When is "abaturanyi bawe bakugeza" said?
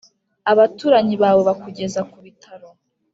0.51-2.01